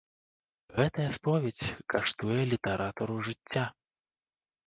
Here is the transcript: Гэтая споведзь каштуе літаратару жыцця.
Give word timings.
Гэтая 0.75 1.05
споведзь 1.17 1.67
каштуе 1.93 2.39
літаратару 2.53 3.17
жыцця. 3.27 3.63